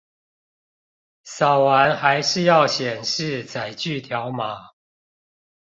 [1.23, 4.71] 掃完還是要顯示載具條碼